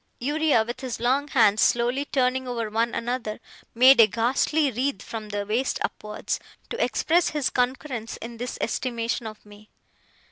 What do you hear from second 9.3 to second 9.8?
me.